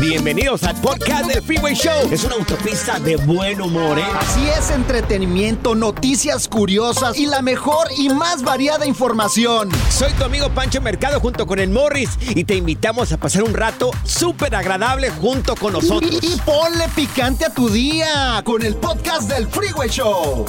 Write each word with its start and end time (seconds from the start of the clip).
Bienvenidos 0.00 0.64
al 0.64 0.80
podcast 0.80 1.26
del 1.26 1.42
Freeway 1.42 1.74
Show. 1.74 2.08
Es 2.10 2.24
una 2.24 2.34
autopista 2.34 2.98
de 2.98 3.16
buen 3.16 3.60
humor, 3.60 3.98
¿eh? 3.98 4.04
Así 4.18 4.46
es, 4.48 4.70
entretenimiento, 4.70 5.74
noticias 5.74 6.48
curiosas 6.48 7.16
y 7.16 7.26
la 7.26 7.42
mejor 7.42 7.88
y 7.96 8.08
más 8.08 8.42
variada 8.42 8.86
información. 8.86 9.70
Soy 9.90 10.12
tu 10.12 10.24
amigo 10.24 10.50
Pancho 10.50 10.80
Mercado 10.80 11.20
junto 11.20 11.46
con 11.46 11.58
el 11.58 11.70
Morris 11.70 12.10
y 12.34 12.44
te 12.44 12.54
invitamos 12.54 13.12
a 13.12 13.16
pasar 13.18 13.44
un 13.44 13.54
rato 13.54 13.90
súper 14.04 14.54
agradable 14.54 15.10
junto 15.10 15.54
con 15.54 15.72
nosotros. 15.74 16.18
Y, 16.22 16.34
y 16.34 16.36
ponle 16.44 16.88
picante 16.94 17.44
a 17.44 17.50
tu 17.50 17.68
día 17.68 18.42
con 18.44 18.62
el 18.62 18.74
podcast 18.76 19.30
del 19.30 19.46
Freeway 19.48 19.88
Show. 19.88 20.44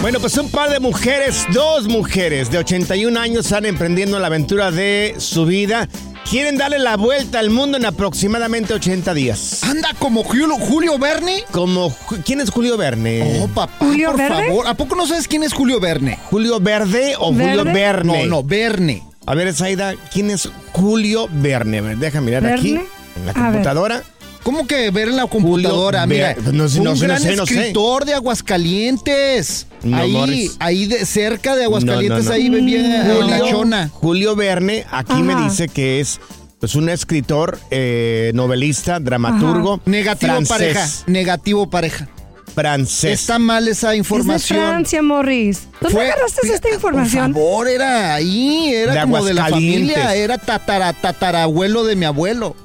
Bueno, 0.00 0.20
pues 0.20 0.36
un 0.38 0.50
par 0.50 0.70
de 0.70 0.80
mujeres, 0.80 1.44
dos 1.52 1.88
mujeres 1.88 2.50
de 2.50 2.58
81 2.58 3.18
años 3.18 3.46
están 3.46 3.66
emprendiendo 3.66 4.18
la 4.18 4.28
aventura 4.28 4.70
de 4.70 5.14
su 5.18 5.44
vida. 5.44 5.88
Quieren 6.24 6.56
darle 6.58 6.78
la 6.78 6.96
vuelta 6.96 7.38
al 7.38 7.50
mundo 7.50 7.78
en 7.78 7.86
aproximadamente 7.86 8.74
80 8.74 9.14
días. 9.14 9.62
Anda 9.64 9.90
como 9.98 10.22
Julio, 10.24 10.48
Julio 10.56 10.98
Verne. 10.98 11.44
Como, 11.50 11.94
¿Quién 12.24 12.40
es 12.40 12.50
Julio 12.50 12.76
Verne? 12.76 13.40
Oh, 13.42 13.48
papá, 13.48 13.72
¿Julio 13.78 14.12
por 14.12 14.28
favor. 14.28 14.66
¿A 14.66 14.74
poco 14.74 14.94
no 14.94 15.06
sabes 15.06 15.26
quién 15.26 15.42
es 15.42 15.52
Julio 15.52 15.80
Verne? 15.80 16.18
¿Julio 16.24 16.60
Verde 16.60 17.14
o 17.18 17.32
Julio. 17.32 17.64
Verne? 17.64 18.24
No, 18.24 18.26
no, 18.26 18.42
Verne. 18.42 19.02
A 19.26 19.34
ver, 19.34 19.52
Zaida, 19.54 19.94
¿quién 20.12 20.30
es 20.30 20.48
Julio 20.72 21.28
Verne? 21.30 21.78
A 21.78 21.82
ver, 21.82 21.96
Deja 21.98 22.20
mirar 22.20 22.46
aquí 22.46 22.74
en 23.16 23.26
la 23.26 23.32
A 23.32 23.50
ver. 23.50 24.02
¿Cómo 24.48 24.66
que 24.66 24.90
ver 24.90 25.08
en 25.08 25.16
la 25.16 25.26
computadora? 25.26 26.04
Julio 26.04 26.16
Mira, 26.16 26.52
no 26.54 26.64
un 26.64 26.82
no 26.84 26.96
gran 26.96 27.20
sé, 27.20 27.36
no 27.36 27.44
sé. 27.44 27.54
escritor 27.54 28.06
de 28.06 28.14
Aguascalientes. 28.14 29.66
No, 29.82 29.98
ahí, 29.98 30.10
Morris. 30.10 30.56
ahí 30.58 30.86
de, 30.86 31.04
cerca 31.04 31.54
de 31.54 31.64
Aguascalientes, 31.64 32.24
No, 32.24 32.30
no, 32.30 32.30
no. 32.30 32.34
ahí 32.34 32.48
vivía 32.48 33.04
No, 33.04 33.22
la 33.28 33.40
chona. 33.40 33.90
Julio 33.92 34.36
Verne, 34.36 34.86
aquí 34.90 35.22
me 35.22 35.34
dice 35.36 35.68
que 35.68 36.00
es 36.00 36.18
pues, 36.60 36.74
un 36.76 36.88
escritor, 36.88 37.58
eh, 37.70 38.30
novelista, 38.32 38.98
dramaturgo. 39.00 39.82
Negativo 39.84 40.32
francés, 40.32 40.48
pareja. 40.56 40.88
Negativo 41.08 41.68
pareja. 41.68 42.08
Francés. 42.54 43.20
Está 43.20 43.38
mal 43.38 43.68
esa 43.68 43.88
Es 43.88 43.90
de 43.92 43.96
información. 43.98 44.60
Francia, 44.66 45.02
Morris. 45.02 45.68
¿Dónde 45.82 45.94
Fue- 45.94 46.06
agarraste 46.10 46.54
esta 46.54 46.70
información? 46.70 47.34
Por 47.34 47.42
favor, 47.42 47.68
era 47.68 48.14
ahí, 48.14 48.72
era 48.72 48.94
De 48.94 49.00
como 49.02 49.22
de 49.22 49.34
la 49.34 49.48
familia, 49.48 50.14
era 50.14 50.38
tatara, 50.38 50.94
tatarabuelo 50.94 51.84
de 51.84 51.96
mi 51.96 52.06
abuelo. 52.06 52.56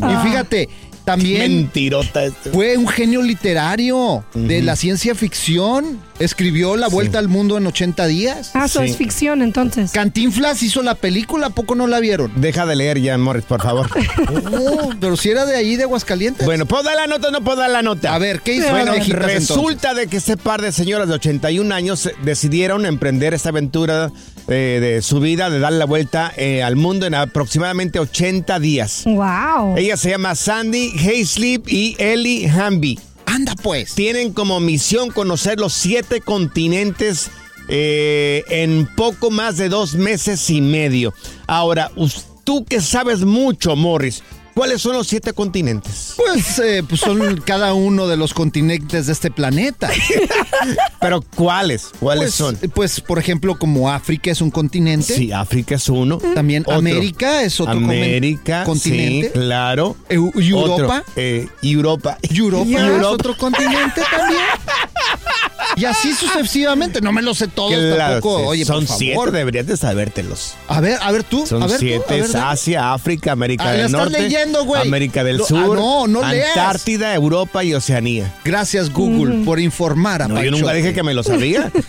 Ah. 0.00 0.22
Y 0.24 0.28
fíjate, 0.28 0.68
también 1.08 1.52
Mentirota. 1.52 2.24
este. 2.24 2.50
fue 2.50 2.76
un 2.76 2.86
genio 2.86 3.22
literario 3.22 4.24
de 4.34 4.62
la 4.62 4.76
ciencia 4.76 5.14
ficción. 5.14 6.00
Escribió 6.18 6.76
La 6.76 6.88
Vuelta 6.88 7.18
al 7.18 7.28
Mundo 7.28 7.56
en 7.58 7.66
80 7.66 8.06
días. 8.06 8.50
Ah, 8.54 8.64
eso 8.66 8.80
Sí. 8.80 8.86
es 8.86 8.96
ficción, 8.96 9.42
entonces. 9.42 9.92
Cantinflas 9.92 10.62
hizo 10.62 10.82
la 10.82 10.94
película, 10.94 11.48
¿a 11.48 11.50
poco 11.50 11.74
no 11.74 11.86
la 11.86 12.00
vieron? 12.00 12.32
Deja 12.36 12.66
de 12.66 12.74
leer 12.76 13.00
ya, 13.00 13.16
Morris, 13.18 13.44
por 13.44 13.62
favor. 13.62 13.88
Oh, 14.60 14.90
pero 15.00 15.16
si 15.16 15.30
era 15.30 15.46
de 15.46 15.56
ahí, 15.56 15.76
de 15.76 15.84
Aguascalientes. 15.84 16.44
bueno, 16.44 16.66
¿puedo 16.66 16.82
dar 16.82 16.96
la 16.96 17.06
nota 17.06 17.28
o 17.28 17.30
no 17.30 17.42
puedo 17.42 17.58
dar 17.58 17.70
la 17.70 17.82
nota? 17.82 18.14
a 18.14 18.18
ver, 18.18 18.40
¿qué 18.40 18.54
hizo 18.54 18.70
Bueno, 18.70 18.92
Resulta 19.08 19.94
de 19.94 20.06
que 20.08 20.16
este 20.16 20.36
par 20.36 20.60
de 20.62 20.72
señoras 20.72 21.08
de 21.08 21.14
81 21.14 21.72
años 21.74 22.06
eh, 22.06 22.12
decidieron 22.22 22.86
emprender 22.86 23.34
esta 23.34 23.50
aventura 23.50 24.10
eh, 24.48 24.78
de 24.80 25.02
su 25.02 25.20
vida, 25.20 25.50
de 25.50 25.58
dar 25.60 25.72
la 25.72 25.84
vuelta 25.84 26.32
eh, 26.36 26.62
al 26.62 26.76
mundo 26.76 27.06
en 27.06 27.14
aproximadamente 27.14 27.98
80 28.00 28.58
días. 28.60 29.02
Wow. 29.04 29.76
Ella 29.76 29.96
se 29.96 30.10
llama 30.10 30.34
Sandy 30.34 30.92
Hayslip 30.98 31.68
y 31.68 31.96
Ellie 31.98 32.48
Hamby. 32.48 32.98
Anda 33.28 33.54
pues. 33.62 33.94
Tienen 33.94 34.32
como 34.32 34.58
misión 34.58 35.10
conocer 35.10 35.60
los 35.60 35.74
siete 35.74 36.22
continentes 36.22 37.30
eh, 37.68 38.42
en 38.48 38.88
poco 38.96 39.30
más 39.30 39.58
de 39.58 39.68
dos 39.68 39.94
meses 39.94 40.48
y 40.48 40.62
medio. 40.62 41.12
Ahora, 41.46 41.92
tú 42.44 42.64
que 42.64 42.80
sabes 42.80 43.26
mucho, 43.26 43.76
Morris, 43.76 44.22
¿cuáles 44.58 44.82
son 44.82 44.94
los 44.94 45.06
siete 45.06 45.32
continentes? 45.32 46.14
Pues, 46.16 46.58
eh, 46.58 46.82
pues 46.86 47.00
son 47.00 47.40
cada 47.46 47.74
uno 47.74 48.08
de 48.08 48.16
los 48.16 48.34
continentes 48.34 49.06
de 49.06 49.12
este 49.12 49.30
planeta. 49.30 49.88
Pero 51.00 51.22
¿cuáles? 51.36 51.90
¿Cuáles 52.00 52.24
Pues, 52.24 52.34
son? 52.34 52.56
Pues, 52.74 53.00
por 53.00 53.20
ejemplo, 53.20 53.56
como 53.56 53.88
África 53.90 54.32
es 54.32 54.40
un 54.40 54.50
continente. 54.50 55.14
Sí, 55.14 55.30
África 55.30 55.76
es 55.76 55.88
uno. 55.88 56.18
También 56.34 56.64
Otro. 56.66 56.74
América 56.78 57.42
es 57.42 57.60
otro 57.60 57.74
América, 57.74 58.64
continente. 58.64 59.28
sí, 59.28 59.32
claro. 59.32 59.96
Eu- 60.10 60.32
Europa. 60.34 61.02
Otro, 61.02 61.12
eh, 61.14 61.46
Europa. 61.62 62.18
Europa 62.22 62.66
es 62.68 62.80
Europa. 62.80 63.08
otro 63.10 63.36
continente 63.36 64.02
también. 64.10 64.40
Y 65.78 65.84
así 65.84 66.12
sucesivamente. 66.14 67.00
No 67.00 67.12
me 67.12 67.22
lo 67.22 67.34
sé 67.34 67.46
todos 67.48 67.72
Claro, 67.72 68.12
tampoco. 68.14 68.38
sí, 68.40 68.44
Oye, 68.46 68.64
son 68.64 68.86
por 68.86 68.96
siete, 68.96 69.14
favor. 69.14 69.30
deberías 69.32 69.66
de 69.66 69.76
sabértelos. 69.76 70.54
A 70.66 70.80
ver, 70.80 70.98
a 71.00 71.12
ver 71.12 71.22
tú. 71.24 71.46
Son 71.46 71.62
a 71.62 71.66
ver 71.66 71.76
tú, 71.76 71.80
siete, 71.80 72.04
a 72.08 72.12
ver, 72.12 72.20
es 72.24 72.32
dale. 72.32 72.46
Asia, 72.52 72.92
África, 72.92 73.32
América 73.32 73.64
Ah, 73.68 73.72
del 73.72 73.86
estás 73.86 73.92
Norte, 74.00 74.20
leyendo, 74.20 74.64
güey. 74.64 74.82
América 74.82 75.22
del 75.24 75.36
Lo- 75.36 75.44
ah, 75.44 75.48
Sur, 75.48 75.76
no, 75.76 76.06
no 76.08 76.28
leas. 76.28 76.48
Antártida, 76.56 77.14
Europa 77.14 77.62
y 77.64 77.74
Oceanía. 77.74 78.34
Gracias, 78.44 78.92
Google, 78.92 79.44
por 79.44 79.60
informar 79.60 80.22
a 80.22 80.28
No, 80.28 80.42
yo 80.42 80.50
nunca 80.50 80.72
dije 80.72 80.92
que 80.92 81.02
me 81.02 81.14
lo 81.14 81.22
sabía. 81.22 81.70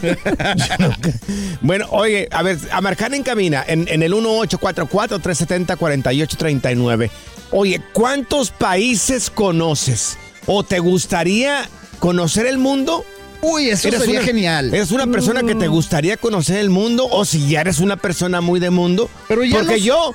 Bueno, 1.61 1.88
oye, 1.91 2.29
a 2.31 2.41
ver, 2.41 2.57
a 2.71 2.79
marcar 2.79 3.13
en 3.13 3.21
cabina 3.23 3.63
en, 3.67 3.85
en 3.89 4.01
el 4.01 4.13
1844-370-4839. 4.13 7.09
Oye, 7.51 7.81
¿cuántos 7.94 8.51
países 8.51 9.29
conoces? 9.29 10.17
¿O 10.45 10.63
te 10.63 10.79
gustaría 10.79 11.67
conocer 12.00 12.45
el 12.45 12.59
mundo? 12.59 13.03
Uy, 13.41 13.69
eso 13.69 13.89
sería 13.89 14.19
una- 14.19 14.22
genial. 14.23 14.73
¿Eres 14.73 14.91
una 14.91 15.07
persona 15.07 15.44
que 15.44 15.55
te 15.55 15.67
gustaría 15.67 16.17
conocer 16.17 16.57
el 16.57 16.69
mundo? 16.69 17.07
¿O 17.09 17.23
si 17.25 17.47
ya 17.47 17.61
eres 17.61 17.79
una 17.79 17.95
persona 17.97 18.41
muy 18.41 18.59
de 18.59 18.69
mundo? 18.69 19.09
Pero 19.27 19.44
ya 19.44 19.57
Porque 19.59 19.75
los- 19.77 19.83
yo, 19.83 20.13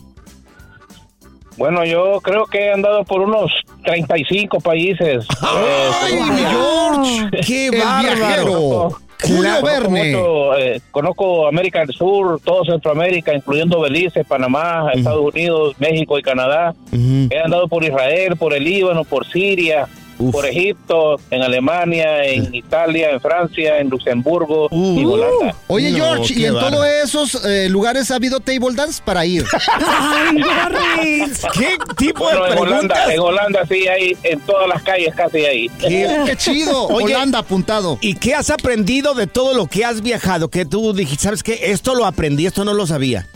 Bueno, 1.57 1.85
yo 1.85 2.21
creo 2.23 2.47
que 2.47 2.59
he 2.67 2.73
andado 2.73 3.05
por 3.05 3.21
unos 3.21 3.51
35 3.85 4.61
países. 4.61 5.27
¡Ay, 5.43 6.15
Eh, 6.15 6.31
mi 6.33 6.41
George! 6.41 7.31
¡Qué 7.47 7.71
bárbaro! 7.79 8.17
viajero. 8.17 8.89
Julio 9.23 9.63
Verne. 9.63 10.13
Conozco, 10.15 10.57
eh, 10.57 10.81
conozco 10.91 11.47
América 11.47 11.81
del 11.81 11.95
Sur, 11.95 12.41
todo 12.43 12.65
Centroamérica, 12.65 13.35
incluyendo 13.35 13.79
Belice, 13.79 14.25
Panamá, 14.25 14.87
Estados 14.95 15.35
Unidos, 15.35 15.75
México 15.79 16.19
y 16.19 16.23
Canadá. 16.23 16.75
He 16.91 17.39
andado 17.39 17.69
por 17.69 17.85
Israel, 17.85 18.37
por 18.39 18.55
el 18.55 18.65
Líbano, 18.65 19.05
por 19.05 19.27
Siria, 19.27 19.87
Uf. 20.21 20.33
por 20.33 20.47
Egipto, 20.47 21.17
en 21.31 21.43
Alemania, 21.43 22.25
en 22.25 22.55
Italia, 22.55 23.11
en 23.11 23.21
Francia, 23.21 23.79
en 23.79 23.89
Luxemburgo 23.89 24.69
y 24.71 25.05
Uh. 25.05 25.13
Holanda. 25.13 25.55
Oye, 25.67 25.91
No, 25.91 25.97
George, 25.97 26.35
¿y 26.37 26.45
en 26.45 26.53
todos 26.55 26.87
esos 26.87 27.45
eh, 27.45 27.69
lugares 27.69 28.11
ha 28.11 28.17
habido 28.17 28.39
table 28.41 28.75
dance 28.77 29.03
para 29.05 29.25
ir? 29.27 29.45
¡Ay! 29.81 31.23
¿Qué 31.55 31.77
tipo 31.97 32.25
Bueno, 32.25 32.45
de 32.45 32.53
en 32.53 32.59
Holanda, 32.59 32.95
preguntas? 32.95 33.11
en 33.11 33.21
Holanda 33.21 33.61
sí 33.69 33.89
hay, 33.89 34.17
en 34.23 34.41
todas 34.41 34.69
las 34.69 34.83
calles 34.83 35.15
casi 35.15 35.39
hay. 35.45 35.69
¿Qué- 35.71 36.23
¡Qué 36.27 36.37
chido! 36.37 36.87
Oye, 36.89 37.15
Holanda 37.15 37.39
apuntado. 37.41 37.99
¿Y 38.01 38.15
qué 38.15 38.35
has 38.35 38.51
aprendido 38.51 39.15
de 39.15 39.27
todo 39.27 39.55
lo 39.55 39.67
que 39.67 39.85
has 39.85 40.03
viajado? 40.03 40.49
Que 40.49 40.65
tú 40.65 40.93
dijiste, 40.93 41.25
¿sabes 41.25 41.43
qué? 41.43 41.59
Esto 41.71 41.95
lo 41.95 42.05
aprendí, 42.07 42.47
esto 42.47 42.65
no 42.65 42.75
lo 42.75 42.87
sabía. 42.87 43.27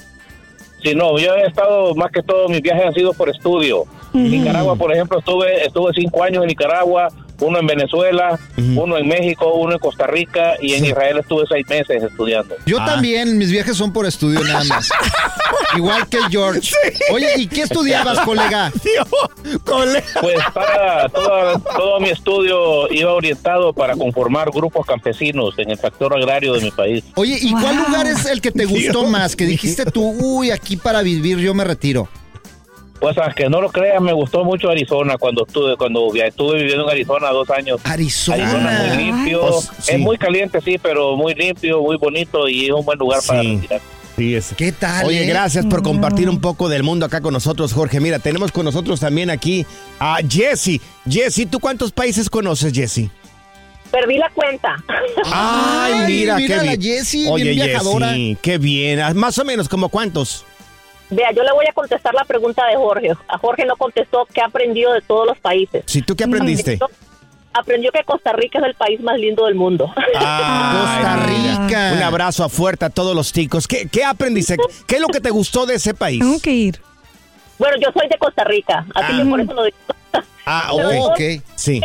Sí, 0.82 0.94
no, 0.94 1.18
yo 1.18 1.34
he 1.34 1.46
estado, 1.46 1.94
más 1.94 2.12
que 2.12 2.22
todo, 2.22 2.48
mis 2.48 2.60
viajes 2.60 2.84
han 2.86 2.92
sido 2.94 3.14
por 3.14 3.30
estudio. 3.30 3.84
Nicaragua, 4.14 4.76
por 4.76 4.92
ejemplo, 4.92 5.18
estuve 5.18 5.66
estuve 5.66 5.92
cinco 5.94 6.22
años 6.22 6.42
en 6.42 6.48
Nicaragua, 6.48 7.08
uno 7.40 7.58
en 7.58 7.66
Venezuela, 7.66 8.38
uno 8.56 8.96
en 8.96 9.08
México, 9.08 9.52
uno 9.54 9.72
en 9.72 9.78
Costa 9.80 10.06
Rica 10.06 10.54
y 10.62 10.74
en 10.74 10.84
Israel 10.84 11.18
estuve 11.18 11.44
seis 11.48 11.66
meses 11.68 12.00
estudiando. 12.02 12.54
Yo 12.64 12.78
Ah. 12.80 12.84
también, 12.86 13.36
mis 13.36 13.50
viajes 13.50 13.76
son 13.76 13.92
por 13.92 14.06
estudio 14.06 14.40
nada 14.40 14.62
más. 14.68 14.88
Igual 15.76 16.06
que 16.08 16.18
George. 16.30 16.70
Oye, 17.12 17.26
¿y 17.36 17.48
qué 17.48 17.62
estudiabas, 17.62 18.20
colega? 18.24 18.72
Colega. 19.64 20.04
Pues 20.20 20.36
para 20.54 21.08
toda- 21.08 21.58
todo 21.58 21.98
mi 22.00 22.10
estudio 22.10 22.90
iba 22.92 23.12
orientado 23.12 23.72
para 23.72 23.96
conformar 23.96 24.50
grupos 24.52 24.86
campesinos 24.86 25.58
en 25.58 25.70
el 25.70 25.78
sector 25.78 26.14
agrario 26.16 26.52
de 26.54 26.60
mi 26.60 26.70
país. 26.70 27.02
Oye, 27.16 27.36
¿y 27.40 27.50
cuál 27.50 27.78
Wow. 27.78 27.86
lugar 27.88 28.06
es 28.06 28.26
el 28.26 28.40
que 28.40 28.52
te 28.52 28.64
gustó 28.64 29.00
Dios 29.00 29.10
más? 29.10 29.34
Que 29.34 29.46
dijiste 29.46 29.84
tú, 29.86 30.14
uy, 30.20 30.52
aquí 30.52 30.76
para 30.76 31.02
vivir 31.02 31.38
yo 31.38 31.52
me 31.52 31.64
retiro. 31.64 32.08
Pues 33.04 33.18
aunque 33.18 33.50
no 33.50 33.60
lo 33.60 33.70
creas, 33.70 34.00
me 34.00 34.14
gustó 34.14 34.44
mucho 34.44 34.70
Arizona 34.70 35.18
cuando 35.18 35.44
estuve 35.46 35.76
cuando 35.76 36.10
estuve 36.14 36.60
viviendo 36.60 36.84
en 36.84 36.90
Arizona 36.90 37.28
dos 37.32 37.50
años. 37.50 37.78
Arizona. 37.84 38.42
Arizona 38.42 38.84
muy 38.88 38.96
limpio, 39.04 39.40
Pues, 39.42 39.70
sí. 39.78 39.92
es 39.92 39.98
muy 39.98 40.16
caliente 40.16 40.58
sí, 40.64 40.78
pero 40.82 41.14
muy 41.14 41.34
limpio, 41.34 41.82
muy 41.82 41.98
bonito 41.98 42.48
y 42.48 42.64
es 42.64 42.70
un 42.70 42.82
buen 42.82 42.98
lugar 42.98 43.20
para 43.26 43.42
Sí. 43.42 43.56
retirar. 43.56 43.80
Sí, 44.16 44.34
es. 44.34 44.54
¿Qué 44.56 44.72
tal? 44.72 45.04
Oye, 45.06 45.24
eh? 45.24 45.26
gracias 45.26 45.66
por 45.66 45.82
compartir 45.82 46.30
un 46.30 46.40
poco 46.40 46.70
del 46.70 46.82
mundo 46.82 47.04
acá 47.04 47.20
con 47.20 47.34
nosotros, 47.34 47.74
Jorge. 47.74 48.00
Mira, 48.00 48.20
tenemos 48.20 48.52
con 48.52 48.64
nosotros 48.64 49.00
también 49.00 49.28
aquí 49.28 49.66
a 50.00 50.20
Jesse. 50.26 50.80
Jesse, 51.06 51.46
¿tú 51.50 51.60
cuántos 51.60 51.92
países 51.92 52.30
conoces, 52.30 52.72
Jesse? 52.72 53.10
Perdí 53.90 54.16
la 54.16 54.30
cuenta. 54.30 54.76
Ay, 55.30 55.92
mira, 56.06 56.36
mira 56.36 56.60
qué 56.60 56.64
la 56.66 56.76
bien. 56.76 56.80
Jessie, 56.80 57.28
Oye, 57.28 57.50
bien 57.52 57.66
viajadora. 57.66 58.08
Jessie, 58.08 58.38
qué 58.40 58.56
bien. 58.56 59.00
Ah, 59.00 59.12
Más 59.12 59.36
o 59.38 59.44
menos, 59.44 59.68
¿como 59.68 59.90
cuántos? 59.90 60.46
Vea, 61.10 61.32
yo 61.32 61.42
le 61.42 61.52
voy 61.52 61.66
a 61.68 61.72
contestar 61.72 62.14
la 62.14 62.24
pregunta 62.24 62.66
de 62.66 62.76
Jorge. 62.76 63.12
A 63.28 63.38
Jorge 63.38 63.64
no 63.66 63.76
contestó 63.76 64.26
qué 64.32 64.40
ha 64.40 64.46
aprendido 64.46 64.92
de 64.92 65.00
todos 65.02 65.26
los 65.26 65.38
países. 65.38 65.84
Si 65.86 66.02
tú 66.02 66.16
qué 66.16 66.24
aprendiste. 66.24 66.78
Aprendió 67.56 67.92
que 67.92 68.02
Costa 68.02 68.32
Rica 68.32 68.58
es 68.58 68.64
el 68.64 68.74
país 68.74 69.00
más 69.00 69.16
lindo 69.16 69.44
del 69.46 69.54
mundo. 69.54 69.92
Ay, 70.16 70.72
Costa. 71.04 71.16
Rica. 71.26 71.92
Un 71.94 72.02
abrazo 72.02 72.42
a 72.44 72.48
fuerte 72.48 72.84
a 72.84 72.90
todos 72.90 73.14
los 73.14 73.32
ticos. 73.32 73.68
¿Qué, 73.68 73.86
qué 73.88 74.04
aprendiste? 74.04 74.56
¿Qué 74.88 74.96
es 74.96 75.00
lo 75.00 75.06
que 75.06 75.20
te 75.20 75.30
gustó 75.30 75.64
de 75.64 75.74
ese 75.74 75.94
país? 75.94 76.18
Tengo 76.18 76.40
que 76.40 76.50
ir. 76.50 76.80
bueno, 77.58 77.76
yo 77.80 77.90
soy 77.96 78.08
de 78.08 78.18
Costa 78.18 78.42
Rica, 78.44 78.84
así 78.94 79.12
Ah. 79.12 79.22
que 79.22 79.28
por 79.30 79.40
eso 79.40 79.52
lo 79.54 79.64
digo. 79.64 79.76
Ah, 80.46 80.70
Pero 80.76 80.88
ok. 81.04 81.10
Ok. 81.12 81.20
Sí. 81.54 81.80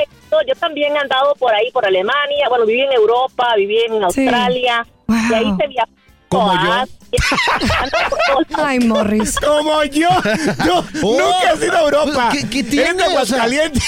Yo 0.48 0.56
también 0.60 0.94
he 0.96 1.00
andado 1.00 1.34
por 1.36 1.54
ahí, 1.56 1.72
por 1.72 1.86
Alemania. 1.86 2.50
Bueno, 2.50 2.66
viví 2.66 2.82
en 2.82 2.92
Europa, 2.92 3.54
viví 3.56 3.80
en 3.88 4.04
Australia. 4.04 4.86
Wow. 5.08 5.18
Y 5.30 5.34
ahí 5.34 5.54
se 5.58 5.68
viajó. 5.68 5.90
Como 6.28 6.52
a 6.52 6.86
yo. 6.86 6.92
Ay, 8.58 8.80
Morris. 8.80 9.36
Como 9.40 9.84
yo. 9.86 10.10
Yo 10.66 10.86
Oh. 11.04 11.18
nunca 11.20 11.54
he 11.62 11.66
ido 11.66 11.76
a 11.78 11.82
Europa. 11.82 12.30
¿Qué- 12.32 12.48
qué 12.50 12.60
Eres 12.60 12.72
tiene? 12.72 13.04
Aguascalientes. 13.04 13.84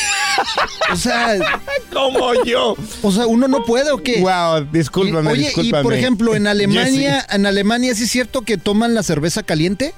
O 0.92 0.96
sea, 0.96 1.36
Como 1.94 2.34
yo. 2.44 2.76
o 3.02 3.12
sea, 3.12 3.28
uno 3.28 3.48
no 3.48 3.64
puede 3.64 3.92
o 3.92 3.98
qué? 3.98 4.22
Wow, 4.22 4.66
discúlpame, 4.72 5.30
Y- 5.30 5.34
Oye, 5.34 5.44
discúlpame. 5.46 5.80
y 5.82 5.84
por 5.84 5.94
ejemplo, 5.94 6.36
en 6.36 6.48
Alemania, 6.48 7.26
en 7.30 7.46
Alemania 7.46 7.94
sí 7.96 8.04
es 8.04 8.12
cierto 8.12 8.42
que 8.42 8.58
toman 8.58 8.94
la 8.96 9.04
cerveza 9.04 9.44
caliente? 9.44 9.94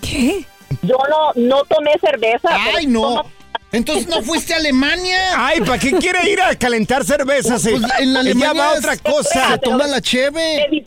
¿Qué? 0.00 0.44
Yo 0.82 0.96
no, 1.10 1.32
no 1.42 1.64
tomé 1.64 1.92
cerveza. 2.00 2.48
Ay, 2.76 2.86
no. 2.86 3.00
tomo- 3.02 3.30
Entonces 3.72 4.06
no 4.08 4.22
fuiste 4.22 4.54
a 4.54 4.56
Alemania. 4.58 5.18
Ay, 5.36 5.60
¿para 5.60 5.78
qué 5.78 5.92
quiere 5.92 6.28
ir 6.30 6.40
a 6.40 6.54
calentar 6.56 7.04
cervezas? 7.04 7.62
Pues 7.62 7.82
en 8.00 8.12
la 8.14 8.20
Alemania 8.20 8.52
va 8.52 8.72
otra 8.78 8.94
Se 8.94 9.00
cosa. 9.02 9.58
toma 9.58 9.86
la 9.86 10.00
cheve. 10.00 10.84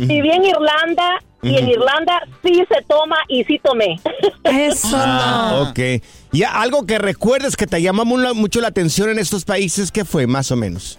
Viví, 0.00 0.14
viví 0.20 0.30
en 0.30 0.44
Irlanda 0.44 1.22
y 1.42 1.56
en 1.56 1.68
Irlanda 1.68 2.20
sí 2.42 2.62
se 2.68 2.82
toma 2.86 3.16
y 3.28 3.44
sí 3.44 3.58
tomé. 3.62 3.98
Eso. 4.44 4.88
Ah, 4.94 5.66
ok. 5.70 6.02
¿Y 6.32 6.42
algo 6.42 6.84
que 6.86 6.98
recuerdes 6.98 7.56
que 7.56 7.66
te 7.66 7.80
llamó 7.80 8.04
mu- 8.04 8.34
mucho 8.34 8.60
la 8.60 8.68
atención 8.68 9.08
en 9.10 9.18
estos 9.18 9.44
países? 9.44 9.90
¿Qué 9.90 10.04
fue, 10.04 10.26
más 10.26 10.50
o 10.50 10.56
menos? 10.56 10.98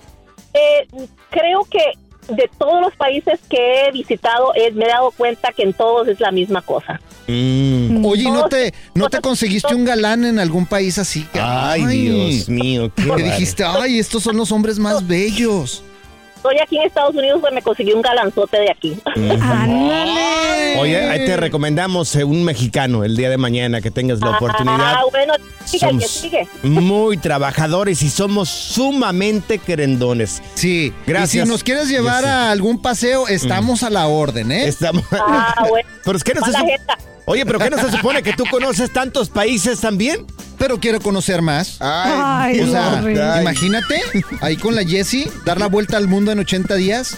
Eh, 0.54 0.88
creo 1.30 1.66
que 1.70 1.80
de 2.34 2.50
todos 2.58 2.82
los 2.82 2.96
países 2.96 3.40
que 3.50 3.86
he 3.88 3.92
visitado 3.92 4.54
eh, 4.56 4.72
me 4.72 4.86
he 4.86 4.90
dado 4.90 5.12
cuenta 5.12 5.52
que 5.52 5.64
en 5.64 5.74
todos 5.74 6.08
es 6.08 6.20
la 6.20 6.32
misma 6.32 6.62
cosa. 6.62 7.00
Mm. 7.28 8.06
Oye, 8.06 8.24
¿y 8.24 8.32
no 8.32 8.48
te, 8.50 8.74
no 8.94 9.10
te 9.10 9.20
conseguiste 9.22 9.74
un 9.76 9.86
galán 9.86 10.26
en 10.26 10.40
algún 10.40 10.66
país 10.66 10.98
así? 10.98 11.26
Ay, 11.34 11.86
Dios 11.86 12.50
mío. 12.50 12.92
Qué 12.96 13.04
Que 13.06 13.24
dijiste, 13.24 13.64
ay, 13.64 14.00
estos 14.00 14.24
son 14.24 14.38
los 14.38 14.52
hombres 14.52 14.80
más 14.80 15.06
bellos. 15.08 15.84
Estoy 16.42 16.58
aquí 16.60 16.78
en 16.78 16.84
Estados 16.88 17.14
Unidos, 17.14 17.38
pues 17.40 17.54
me 17.54 17.62
conseguí 17.62 17.94
un 17.94 18.02
galanzote 18.02 18.58
de 18.58 18.72
aquí. 18.72 18.98
Ándale. 19.16 20.80
Oye, 20.80 20.98
ahí 21.10 21.26
te 21.26 21.38
recomendamos 21.38 22.16
eh, 22.16 22.24
un 22.24 22.44
mexicano 22.44 23.04
el 23.04 23.16
día 23.16 23.30
de 23.30 23.38
mañana 23.38 23.80
que 23.80 23.92
tengas 23.92 24.20
la 24.22 24.32
oportunidad. 24.32 24.96
Ah, 24.96 25.04
bueno, 25.12 25.34
sigue, 25.66 25.80
que 25.80 25.88
Somos 25.92 26.10
sigue. 26.10 26.48
muy 26.64 27.18
trabajadores 27.18 28.02
y 28.02 28.10
somos 28.10 28.50
sumamente 28.50 29.60
querendones. 29.60 30.42
Sí, 30.56 30.92
Gracias. 31.06 31.44
Y 31.44 31.46
si 31.46 31.52
nos 31.52 31.64
quieres 31.64 31.90
llevar 31.90 32.26
a 32.26 32.50
algún 32.52 32.82
paseo, 32.82 33.28
estamos 33.28 33.84
a 33.84 33.90
la 33.92 34.08
orden, 34.08 34.52
¿eh? 34.52 34.68
Estamos... 34.68 35.04
Ah, 35.12 35.66
bueno. 35.70 35.88
Pero 36.04 36.18
es 36.18 36.24
que 36.24 36.34
no 36.34 36.42
se 36.44 36.52
Mala 36.54 36.60
sup- 36.66 36.70
jeta. 36.72 36.98
Oye, 37.26 37.46
pero 37.46 37.60
¿qué 37.60 37.70
no 37.70 37.78
se 37.78 37.92
supone 37.92 38.24
que 38.24 38.34
tú 38.34 38.44
conoces 38.50 38.92
tantos 38.92 39.30
países 39.30 39.80
también? 39.80 40.26
Pero 40.58 40.80
quiero 40.80 41.00
conocer 41.00 41.42
más. 41.42 41.78
Ay, 41.80 42.62
o 42.62 42.68
sea, 42.68 43.02
Morris. 43.02 43.20
imagínate, 43.42 44.02
ahí 44.42 44.58
con 44.58 44.76
la 44.76 44.84
Jessie, 44.84 45.30
dar 45.46 45.60
la 45.60 45.68
vuelta 45.68 45.98
al 45.98 46.08
mundo 46.08 46.32
en 46.32 46.40
80 46.40 46.76
días. 46.76 47.18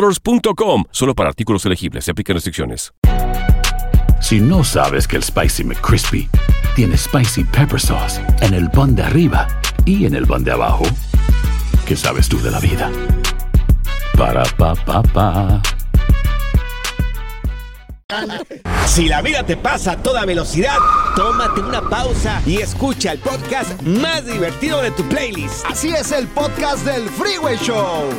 ebaymotors.com. 0.00 0.84
Solo 0.90 1.14
para 1.14 1.28
artículos 1.28 1.64
elegibles. 1.66 2.04
Se 2.04 2.10
aplican 2.10 2.34
restricciones. 2.34 2.92
Si 4.20 4.38
no 4.38 4.64
sabes 4.64 5.08
que 5.08 5.16
el 5.16 5.22
Spicy 5.22 5.64
McCrispy 5.64 6.28
tiene 6.76 6.96
Spicy 6.96 7.44
Pepper 7.44 7.80
Sauce 7.80 8.20
en 8.42 8.54
el 8.54 8.70
pan 8.70 8.94
de 8.94 9.02
arriba 9.02 9.48
y 9.86 10.04
en 10.04 10.14
el 10.14 10.26
pan 10.26 10.44
de 10.44 10.52
abajo, 10.52 10.84
¿qué 11.86 11.96
sabes 11.96 12.28
tú 12.28 12.38
de 12.40 12.50
la 12.50 12.60
vida? 12.60 12.90
Para, 14.16 14.44
pa, 14.56 14.74
pa, 14.74 15.02
pa. 15.02 15.62
Si 18.86 19.08
la 19.08 19.22
vida 19.22 19.44
te 19.44 19.56
pasa 19.56 19.92
a 19.92 19.96
toda 19.96 20.26
velocidad, 20.26 20.76
tómate 21.16 21.60
una 21.60 21.80
pausa 21.88 22.42
y 22.44 22.58
escucha 22.58 23.12
el 23.12 23.20
podcast 23.20 23.80
más 23.82 24.26
divertido 24.26 24.82
de 24.82 24.90
tu 24.90 25.02
playlist. 25.04 25.64
Así 25.64 25.88
es 25.90 26.12
el 26.12 26.26
podcast 26.28 26.84
del 26.84 27.08
Freeway 27.08 27.56
Show. 27.56 28.10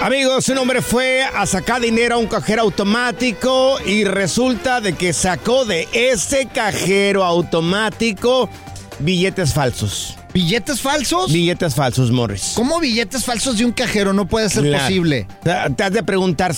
Amigos, 0.00 0.48
un 0.50 0.58
hombre 0.58 0.82
fue 0.82 1.22
a 1.22 1.46
sacar 1.46 1.80
dinero 1.80 2.16
a 2.16 2.18
un 2.18 2.26
cajero 2.26 2.62
automático 2.62 3.76
y 3.86 4.04
resulta 4.04 4.80
de 4.80 4.92
que 4.94 5.12
sacó 5.12 5.64
de 5.64 5.88
ese 5.92 6.46
cajero 6.46 7.24
automático 7.24 8.50
billetes 8.98 9.54
falsos. 9.54 10.16
¿Billetes 10.34 10.80
falsos? 10.80 11.32
Billetes 11.32 11.74
falsos, 11.74 12.10
Morris. 12.10 12.52
¿Cómo 12.56 12.80
billetes 12.80 13.24
falsos 13.24 13.56
de 13.56 13.64
un 13.64 13.72
cajero? 13.72 14.12
No 14.12 14.26
puede 14.26 14.50
ser 14.50 14.64
Claro. 14.64 14.84
posible. 14.84 15.26
Te 15.42 15.82
has 15.84 15.92
de 15.92 16.02
preguntar, 16.02 16.54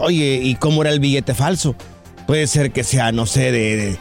oye, 0.00 0.40
¿y 0.42 0.56
cómo 0.56 0.82
era 0.82 0.90
el 0.90 0.98
billete 1.00 1.32
falso? 1.34 1.74
Puede 2.26 2.46
ser 2.46 2.72
que 2.72 2.84
sea, 2.84 3.10
no 3.12 3.24
sé, 3.26 3.52
de, 3.52 3.76
de, 3.76 3.96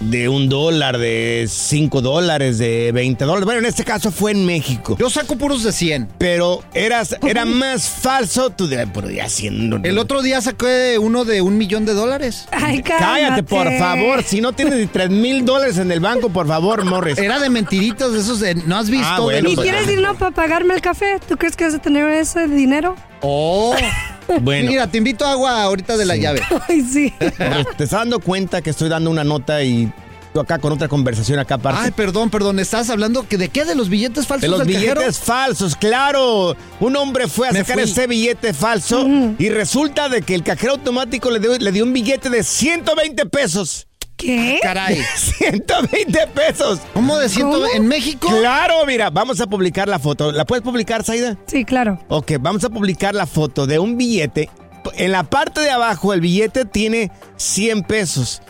de 0.00 0.28
un 0.28 0.48
dólar, 0.48 0.98
de 0.98 1.46
cinco 1.48 2.00
dólares, 2.00 2.58
de 2.58 2.92
20 2.92 3.24
dólares. 3.24 3.44
Bueno, 3.44 3.60
en 3.60 3.66
este 3.66 3.84
caso 3.84 4.10
fue 4.10 4.32
en 4.32 4.44
México. 4.46 4.96
Yo 4.98 5.08
saco 5.10 5.36
puros 5.36 5.62
de 5.62 5.72
100. 5.72 6.08
Pero 6.18 6.62
eras, 6.74 7.16
era 7.26 7.44
más 7.44 7.88
falso, 7.88 8.50
tú 8.50 8.66
dirás, 8.68 8.88
pero 8.92 9.10
ya 9.10 9.24
haciendo. 9.26 9.78
El 9.82 9.98
otro 9.98 10.22
día 10.22 10.40
saqué 10.40 10.98
uno 10.98 11.24
de 11.24 11.40
un 11.42 11.56
millón 11.58 11.84
de 11.84 11.94
dólares. 11.94 12.46
Ay, 12.50 12.82
Cállate, 12.82 13.42
por 13.42 13.70
favor. 13.78 14.22
Si 14.22 14.40
no 14.40 14.52
tienes 14.52 14.74
ni 14.74 14.86
3 14.86 15.10
mil 15.10 15.44
dólares 15.44 15.78
en 15.78 15.90
el 15.92 16.00
banco, 16.00 16.28
por 16.28 16.46
favor, 16.46 16.84
Morris. 16.84 17.18
Era 17.18 17.38
de 17.38 17.50
mentiritas 17.50 18.12
de 18.12 18.20
esos 18.20 18.40
de, 18.40 18.54
¿no 18.54 18.76
has 18.76 18.90
visto? 18.90 19.06
Ah, 19.08 19.20
bueno, 19.20 19.48
De 19.48 19.52
¿Y 19.52 19.56
los- 19.56 19.64
quieres 19.64 19.86
dinero 19.86 20.14
para 20.14 20.30
pagarme 20.30 20.74
el 20.74 20.80
café? 20.80 21.18
¿Tú 21.28 21.36
crees 21.36 21.56
que 21.56 21.64
vas 21.64 21.74
a 21.74 21.78
tener 21.80 22.08
ese 22.10 22.46
dinero? 22.48 22.96
Oh. 23.20 23.74
Bueno. 24.40 24.70
Mira, 24.70 24.86
te 24.86 24.98
invito 24.98 25.24
a 25.24 25.32
agua 25.32 25.62
ahorita 25.62 25.96
de 25.96 26.04
la 26.06 26.14
Sí. 26.14 26.20
llave. 26.20 26.40
Ay, 26.68 26.80
sí. 26.82 27.12
Te 27.18 27.84
estás 27.84 27.90
dando 27.90 28.20
cuenta 28.20 28.62
que 28.62 28.70
estoy 28.70 28.88
dando 28.88 29.10
una 29.10 29.24
nota 29.24 29.62
y 29.62 29.90
tú 30.32 30.40
acá 30.40 30.58
con 30.58 30.72
otra 30.72 30.88
conversación 30.88 31.38
acá 31.38 31.54
aparte. 31.56 31.80
Ay, 31.84 31.90
perdón, 31.92 32.30
perdón. 32.30 32.58
¿Estás 32.58 32.90
hablando 32.90 33.26
que 33.28 33.36
de 33.38 33.48
qué? 33.50 33.64
¿De 33.64 33.74
los 33.74 33.88
billetes 33.88 34.26
falsos 34.26 34.42
De 34.42 34.48
los 34.48 34.58
del 34.60 34.68
billetes 34.68 34.94
cajero? 34.94 35.12
falsos, 35.12 35.76
claro. 35.76 36.56
Un 36.80 36.96
hombre 36.96 37.28
fue 37.28 37.48
a 37.48 37.52
Me 37.52 37.60
sacar 37.60 37.80
fui. 37.80 37.90
ese 37.90 38.06
billete 38.06 38.52
falso 38.54 39.06
y 39.38 39.48
resulta 39.48 40.08
de 40.08 40.22
que 40.22 40.34
el 40.34 40.42
cajero 40.42 40.72
automático 40.72 41.30
le 41.30 41.38
dio, 41.40 41.56
le 41.56 41.70
dio 41.72 41.84
un 41.84 41.92
billete 41.92 42.30
de 42.30 42.42
120 42.42 43.26
pesos. 43.26 43.86
¿Qué? 44.24 44.58
Caray. 44.62 44.98
120 45.16 46.26
pesos. 46.34 46.80
¿Cómo 46.94 47.16
de 47.18 47.28
ciento 47.28 47.60
¿Cómo? 47.60 47.66
en 47.74 47.86
México? 47.86 48.28
Claro, 48.28 48.84
mira, 48.86 49.10
vamos 49.10 49.40
a 49.40 49.46
publicar 49.46 49.88
la 49.88 49.98
foto. 49.98 50.32
¿La 50.32 50.44
puedes 50.44 50.62
publicar, 50.62 51.04
Saida? 51.04 51.36
Sí, 51.46 51.64
claro. 51.64 51.98
Ok, 52.08 52.32
vamos 52.40 52.64
a 52.64 52.70
publicar 52.70 53.14
la 53.14 53.26
foto 53.26 53.66
de 53.66 53.78
un 53.78 53.96
billete. 53.96 54.48
En 54.96 55.12
la 55.12 55.22
parte 55.24 55.60
de 55.60 55.70
abajo 55.70 56.12
el 56.12 56.20
billete 56.20 56.64
tiene 56.64 57.10
100 57.36 57.82
pesos 57.84 58.42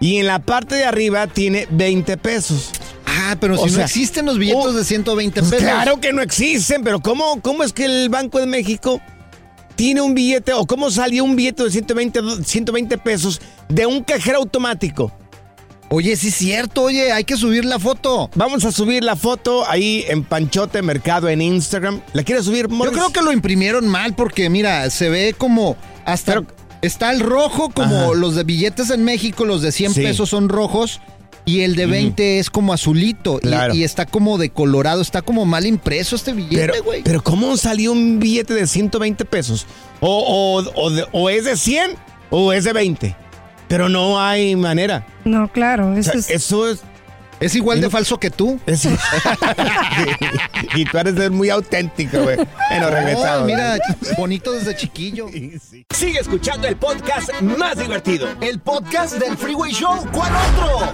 y 0.00 0.16
en 0.18 0.26
la 0.26 0.38
parte 0.38 0.74
de 0.74 0.84
arriba 0.84 1.26
tiene 1.26 1.66
20 1.70 2.16
pesos. 2.16 2.70
Ah, 3.06 3.36
pero 3.38 3.54
O 3.54 3.58
si 3.58 3.64
no 3.72 3.76
sea, 3.76 3.84
existen 3.84 4.24
los 4.26 4.38
billetes 4.38 4.64
oh, 4.64 4.72
de 4.72 4.84
120 4.84 5.40
Pues 5.40 5.50
pesos. 5.50 5.64
claro 5.66 6.00
que 6.00 6.12
no 6.14 6.22
existen, 6.22 6.82
pero 6.82 7.00
¿cómo, 7.00 7.40
¿cómo 7.42 7.62
es 7.62 7.72
que 7.74 7.84
el 7.84 8.08
Banco 8.08 8.38
de 8.38 8.46
México 8.46 9.00
tiene 9.76 10.00
un 10.00 10.14
billete 10.14 10.52
o 10.54 10.66
cómo 10.66 10.90
salió 10.90 11.24
un 11.24 11.36
billete 11.36 11.64
de 11.64 11.70
120, 11.70 12.20
do- 12.22 12.42
120 12.42 12.96
pesos 12.98 13.40
de 13.68 13.84
un 13.86 14.02
cajero 14.02 14.38
automático? 14.38 15.12
Oye, 15.94 16.16
sí 16.16 16.28
es 16.28 16.34
cierto, 16.36 16.84
oye, 16.84 17.12
hay 17.12 17.24
que 17.24 17.36
subir 17.36 17.66
la 17.66 17.78
foto. 17.78 18.30
Vamos 18.34 18.64
a 18.64 18.72
subir 18.72 19.04
la 19.04 19.14
foto 19.14 19.68
ahí 19.68 20.06
en 20.08 20.24
Panchote 20.24 20.80
Mercado 20.80 21.28
en 21.28 21.42
Instagram. 21.42 22.00
¿La 22.14 22.22
quieres 22.22 22.46
subir, 22.46 22.66
Yo 22.68 22.92
creo 22.92 23.10
que 23.10 23.20
lo 23.20 23.30
imprimieron 23.30 23.86
mal 23.86 24.14
porque, 24.14 24.48
mira, 24.48 24.88
se 24.88 25.10
ve 25.10 25.34
como 25.36 25.76
hasta... 26.06 26.32
Pero- 26.32 26.46
está 26.80 27.12
el 27.12 27.20
rojo 27.20 27.68
como 27.68 27.94
Ajá. 27.94 28.14
los 28.14 28.34
de 28.36 28.42
billetes 28.44 28.88
en 28.88 29.04
México, 29.04 29.44
los 29.44 29.60
de 29.60 29.70
100 29.70 29.92
Sí. 29.92 30.00
pesos 30.02 30.30
son 30.30 30.48
rojos 30.48 31.00
y 31.44 31.60
el 31.60 31.76
de 31.76 31.84
20 31.86 32.38
es 32.38 32.48
como 32.48 32.72
azulito 32.72 33.36
y- 33.42 33.48
Claro. 33.48 33.74
y, 33.74 33.84
está 33.84 34.06
como 34.06 34.38
de 34.38 34.48
colorado, 34.48 35.02
está 35.02 35.20
como 35.20 35.44
mal 35.44 35.66
impreso 35.66 36.16
este 36.16 36.32
billete, 36.32 36.80
güey. 36.80 37.02
pero 37.02 37.22
¿cómo 37.22 37.56
salió 37.58 37.92
un 37.92 38.18
billete 38.18 38.54
de 38.54 38.66
120 38.66 39.24
pesos? 39.26 39.66
O, 40.00 40.08
o- 40.64 40.82
o 40.82 40.90
de- 40.90 41.06
o 41.12 41.28
es 41.28 41.44
de 41.44 41.56
100 41.56 41.92
o 42.30 42.52
es 42.54 42.64
de 42.64 42.72
20. 42.72 43.14
Pero 43.72 43.88
no 43.88 44.20
hay 44.20 44.54
manera. 44.54 45.06
No, 45.24 45.50
claro. 45.50 45.92
O 45.92 45.96
Eso 45.96 46.10
sea, 46.10 46.20
es... 46.20 46.28
eso 46.28 46.68
es... 46.68 46.82
Es 47.40 47.56
igual 47.56 47.80
de 47.80 47.88
falso 47.88 48.20
que 48.20 48.28
tú. 48.28 48.60
es- 48.66 48.86
y 50.74 50.84
tú 50.84 50.98
eres 50.98 51.30
muy 51.30 51.48
auténtico, 51.48 52.22
güey. 52.22 52.36
Bueno, 52.68 52.90
regresado. 52.90 53.44
Oh, 53.44 53.46
mira, 53.46 53.78
bonito 54.18 54.52
desde 54.52 54.76
chiquillo. 54.76 55.26
Sigue 55.90 56.18
escuchando 56.20 56.68
el 56.68 56.76
podcast 56.76 57.30
más 57.40 57.78
divertido. 57.78 58.28
El 58.42 58.60
podcast 58.60 59.14
del 59.16 59.38
Freeway 59.38 59.72
Show, 59.72 60.06
¿cuál 60.12 60.32
otro? 60.52 60.92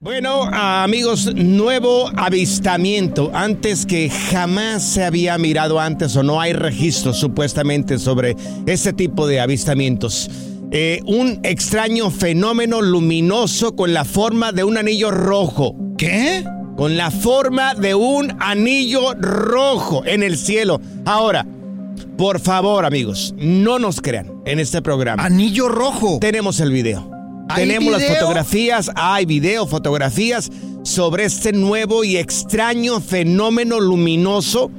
Bueno, 0.00 0.42
amigos, 0.52 1.32
nuevo 1.36 2.10
avistamiento. 2.16 3.30
Antes 3.32 3.86
que 3.86 4.10
jamás 4.10 4.82
se 4.82 5.04
había 5.04 5.38
mirado 5.38 5.78
antes 5.78 6.16
o 6.16 6.24
no 6.24 6.40
hay 6.40 6.52
registros 6.52 7.16
supuestamente 7.16 8.00
sobre 8.00 8.34
este 8.66 8.92
tipo 8.92 9.28
de 9.28 9.40
avistamientos. 9.40 10.28
Eh, 10.70 11.00
un 11.06 11.40
extraño 11.44 12.10
fenómeno 12.10 12.82
luminoso 12.82 13.74
con 13.74 13.94
la 13.94 14.04
forma 14.04 14.52
de 14.52 14.64
un 14.64 14.76
anillo 14.76 15.10
rojo. 15.10 15.74
¿Qué? 15.96 16.44
Con 16.76 16.98
la 16.98 17.10
forma 17.10 17.74
de 17.74 17.94
un 17.94 18.36
anillo 18.38 19.14
rojo 19.14 20.04
en 20.04 20.22
el 20.22 20.36
cielo. 20.36 20.78
Ahora, 21.06 21.46
por 22.18 22.38
favor, 22.38 22.84
amigos, 22.84 23.34
no 23.38 23.78
nos 23.78 24.02
crean 24.02 24.42
en 24.44 24.60
este 24.60 24.82
programa. 24.82 25.24
Anillo 25.24 25.68
rojo. 25.68 26.18
Tenemos 26.20 26.60
el 26.60 26.70
video. 26.70 27.10
¿Hay 27.48 27.66
Tenemos 27.66 27.90
las 27.90 28.18
fotografías, 28.18 28.90
hay 28.94 29.24
video, 29.24 29.66
fotografías 29.66 30.50
sobre 30.82 31.24
este 31.24 31.52
nuevo 31.52 32.04
y 32.04 32.18
extraño 32.18 33.00
fenómeno 33.00 33.80
luminoso 33.80 34.70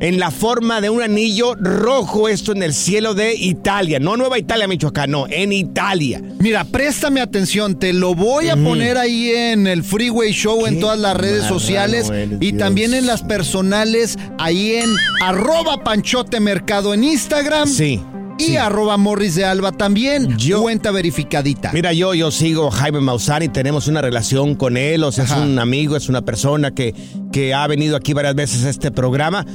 en 0.00 0.18
la 0.18 0.30
forma 0.30 0.80
de 0.80 0.90
un 0.90 1.02
anillo 1.02 1.54
rojo, 1.54 2.28
esto 2.28 2.52
en 2.52 2.62
el 2.62 2.74
cielo 2.74 3.14
de 3.14 3.34
Italia. 3.34 3.98
No 3.98 4.16
Nueva 4.16 4.38
Italia, 4.38 4.68
Michoacán, 4.68 5.10
no, 5.10 5.26
en 5.28 5.52
Italia. 5.52 6.22
Mira, 6.38 6.64
préstame 6.64 7.20
atención, 7.20 7.78
te 7.78 7.92
lo 7.92 8.14
voy 8.14 8.48
a 8.48 8.56
poner 8.56 8.98
ahí 8.98 9.30
en 9.30 9.66
el 9.66 9.82
Freeway 9.82 10.32
Show, 10.32 10.66
en 10.66 10.80
todas 10.80 10.98
las 10.98 11.16
redes 11.16 11.44
sociales 11.44 12.10
y 12.40 12.50
Dios. 12.52 12.58
también 12.58 12.92
en 12.94 13.06
las 13.06 13.22
personales, 13.22 14.18
ahí 14.38 14.74
en 14.76 14.90
arroba 15.22 15.82
Panchote 15.82 16.40
Mercado 16.40 16.92
en 16.94 17.04
Instagram. 17.04 17.68
Sí. 17.68 18.00
Y 18.38 18.42
sí. 18.44 18.56
arroba 18.58 18.98
Morris 18.98 19.34
de 19.34 19.46
Alba 19.46 19.72
también. 19.72 20.36
Yo- 20.36 20.60
Cuenta 20.60 20.90
verificadita. 20.90 21.70
Mira, 21.72 21.94
yo, 21.94 22.12
yo 22.12 22.30
sigo 22.30 22.70
Jaime 22.70 23.00
Maussan 23.00 23.44
y 23.44 23.48
tenemos 23.48 23.88
una 23.88 24.02
relación 24.02 24.56
con 24.56 24.76
él, 24.76 25.04
o 25.04 25.10
sea, 25.12 25.24
Ajá. 25.24 25.36
es 25.38 25.42
un 25.42 25.58
amigo, 25.58 25.96
es 25.96 26.10
una 26.10 26.20
persona 26.22 26.70
que, 26.72 26.94
que 27.32 27.54
ha 27.54 27.66
venido 27.66 27.96
aquí 27.96 28.12
varias 28.12 28.34
veces 28.34 28.64
a 28.64 28.68
este 28.68 28.90
programa. 28.90 29.46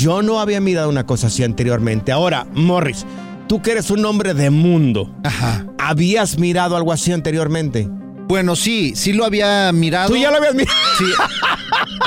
Yo 0.00 0.22
no 0.22 0.40
había 0.40 0.60
mirado 0.60 0.88
una 0.88 1.04
cosa 1.06 1.26
así 1.28 1.44
anteriormente. 1.44 2.10
Ahora, 2.12 2.46
Morris, 2.54 3.04
tú 3.48 3.60
que 3.62 3.72
eres 3.72 3.90
un 3.90 4.04
hombre 4.04 4.34
de 4.34 4.50
mundo, 4.50 5.14
Ajá. 5.24 5.66
¿habías 5.78 6.38
mirado 6.38 6.76
algo 6.76 6.92
así 6.92 7.12
anteriormente? 7.12 7.88
Bueno, 8.28 8.54
sí, 8.56 8.92
sí 8.96 9.12
lo 9.12 9.24
había 9.24 9.70
mirado. 9.72 10.08
¿Tú 10.10 10.16
ya 10.16 10.30
lo 10.30 10.36
habías 10.38 10.54
mirado? 10.54 10.76
Sí. 10.98 11.04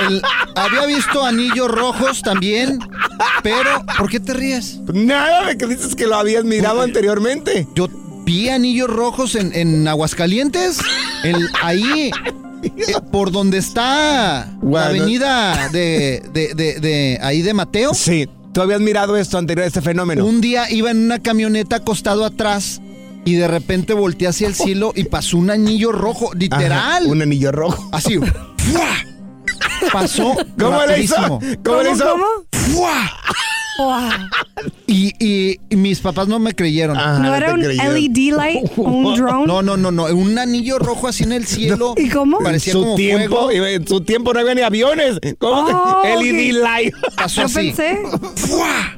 El- 0.07 0.21
había 0.55 0.85
visto 0.87 1.23
anillos 1.25 1.69
rojos 1.69 2.21
también, 2.21 2.79
pero 3.43 3.83
¿por 3.97 4.09
qué 4.09 4.19
te 4.19 4.33
ríes? 4.33 4.79
Nada 4.93 5.45
de 5.47 5.57
que 5.57 5.67
dices 5.67 5.95
que 5.95 6.07
lo 6.07 6.15
habías 6.15 6.45
mirado 6.45 6.81
anteriormente. 6.81 7.67
Yo 7.75 7.87
vi 8.25 8.49
anillos 8.49 8.89
rojos 8.89 9.35
en, 9.35 9.53
en 9.53 9.87
Aguascalientes, 9.87 10.79
el- 11.23 11.47
ahí, 11.61 12.09
por 13.11 13.31
donde 13.31 13.57
está 13.57 14.47
Bueno. 14.61 14.71
la 14.79 14.85
avenida 14.85 15.69
de, 15.69 16.23
de, 16.33 16.53
de- 16.53 16.79
de- 16.79 17.19
ahí 17.21 17.41
de 17.41 17.53
Mateo. 17.53 17.93
Sí. 17.93 18.27
¿Tú 18.53 18.61
habías 18.61 18.79
mirado 18.81 19.17
esto 19.17 19.37
anterior, 19.37 19.65
este 19.65 19.81
fenómeno? 19.81 20.25
Un 20.25 20.39
día 20.39 20.69
iba 20.69 20.91
en 20.91 20.97
una 21.05 21.19
camioneta 21.19 21.77
acostado 21.77 22.23
atrás 22.23 22.81
y 23.25 23.33
de 23.33 23.47
repente 23.47 23.93
volteé 23.93 24.27
hacia 24.27 24.47
el 24.47 24.53
cielo 24.53 24.91
y 24.95 25.05
pasó 25.05 25.37
un 25.37 25.49
anillo 25.49 25.91
rojo, 25.91 26.27
Ajá, 26.27 26.37
literal. 26.37 27.05
un 27.07 27.21
anillo 27.23 27.51
rojo. 27.51 27.89
Así. 27.91 28.17
¡fua! 28.19 28.87
Pasó 29.91 30.35
¿Cómo 30.59 30.85
le 30.85 31.01
hizo? 31.01 31.15
rapidísimo. 31.15 31.61
¿Cómo 31.63 31.81
le 31.81 31.91
hizo? 31.91 32.05
¿Cómo? 32.05 32.25
Y, 34.85 35.13
y- 35.17 35.59
y 35.69 35.75
mis 35.77 35.99
papás 36.01 36.27
no 36.27 36.39
me 36.39 36.53
creyeron. 36.53 36.97
Ah, 36.97 37.17
¿No 37.21 37.33
era 37.33 37.53
un 37.53 37.61
creyeron. 37.61 37.93
LED 37.93 38.35
light 38.35 38.71
un 38.77 39.15
drone? 39.15 39.47
No, 39.47 39.61
no, 39.61 39.77
no, 39.77 39.91
no. 39.91 40.05
Un 40.07 40.37
anillo 40.37 40.77
rojo 40.77 41.07
así 41.07 41.23
en 41.23 41.31
el 41.31 41.45
cielo. 41.47 41.93
¿Y 41.97 42.09
cómo? 42.09 42.39
Parecía 42.39 42.73
su 42.73 42.81
como 42.83 42.95
tiempo, 42.95 43.43
fuego. 43.45 43.65
en 43.65 43.87
su 43.87 44.01
tiempo 44.01 44.33
no 44.33 44.41
había 44.41 44.55
ni 44.55 44.61
aviones. 44.61 45.19
¿Cómo? 45.37 45.67
Oh, 46.05 46.21
LED 46.21 46.53
light. 46.61 46.93
Pasó 47.15 47.41
Yo 47.41 47.45
así. 47.45 47.55
pensé. 47.73 47.97
¡Fua! 48.35 48.93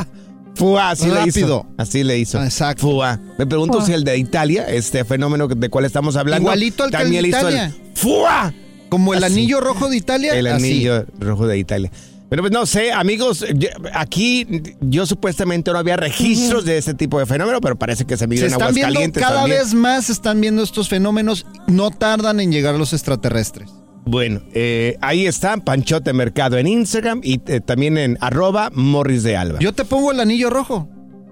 Fua, 0.56 0.90
así 0.92 1.08
le 1.08 1.28
hizo. 1.28 1.68
Así 1.78 2.04
le 2.04 2.18
hizo. 2.18 2.42
Exacto. 2.44 2.82
Fua. 2.90 3.20
Me 3.38 3.46
pregunto 3.46 3.78
Fua. 3.78 3.86
si 3.86 3.94
el 3.94 4.04
de 4.04 4.18
Italia, 4.18 4.66
este 4.68 5.04
fenómeno 5.06 5.48
de 5.48 5.70
cual 5.70 5.86
estamos 5.86 6.16
hablando. 6.16 6.44
Igualito 6.44 6.84
al 6.86 6.92
que 6.92 6.98
también 6.98 7.26
el 7.26 7.32
de 7.32 7.38
hizo 7.38 7.50
Italia. 7.50 7.76
Fua. 7.94 8.54
Como 8.90 9.14
el 9.14 9.24
Así. 9.24 9.34
anillo 9.34 9.60
rojo 9.62 9.90
de 9.90 9.98
Italia. 9.98 10.34
El 10.34 10.48
así. 10.48 10.66
anillo 10.66 11.06
rojo 11.20 11.46
de 11.48 11.58
Italia. 11.58 11.92
Pero 12.30 12.42
pues 12.42 12.52
no 12.52 12.66
sé, 12.66 12.92
amigos, 12.92 13.46
yo- 13.56 13.70
aquí 13.94 14.48
yo 14.82 15.06
supuestamente 15.06 15.72
no 15.72 15.78
había 15.78 15.96
registros 15.96 16.66
de 16.66 16.78
este 16.78 16.94
tipo 16.94 17.20
de 17.20 17.26
fenómeno, 17.26 17.62
pero 17.62 17.76
parece 17.78 18.06
que 18.06 18.16
se 18.18 18.20
Se 18.22 18.28
mide 18.28 18.48
en 18.48 18.54
Aguascalientes 18.54 19.22
cada 19.24 19.42
también. 19.42 19.60
vez 19.60 19.74
más, 19.74 20.06
se 20.06 20.12
están 20.14 20.42
viendo 20.42 20.64
estos 20.64 20.90
fenómenos. 20.90 21.46
No 21.68 21.92
tardan 21.92 22.40
en 22.40 22.52
llegar 22.52 22.76
los 22.76 22.94
extraterrestres. 22.94 23.70
Bueno, 24.08 24.42
eh, 24.54 24.98
ahí 25.02 25.26
está 25.26 25.58
Panchote 25.58 26.14
Mercado 26.14 26.58
en 26.58 26.68
Instagram 26.68 27.22
y 27.24 27.42
eh, 27.48 27.60
también 27.60 27.98
en 27.98 28.18
arroba 28.22 28.70
Morris 28.74 29.24
de 29.24 29.36
Alba. 29.38 29.60
Yo 29.60 29.74
te 29.74 29.84
pongo 29.86 30.12
el 30.12 30.20
anillo 30.20 30.50
rojo. 30.50 30.90